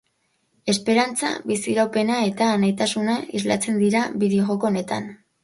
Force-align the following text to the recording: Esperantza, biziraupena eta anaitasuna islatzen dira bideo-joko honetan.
Esperantza, 0.71 1.29
biziraupena 1.51 2.17
eta 2.31 2.49
anaitasuna 2.55 3.19
islatzen 3.43 3.79
dira 3.85 4.03
bideo-joko 4.25 4.71
honetan. 4.73 5.09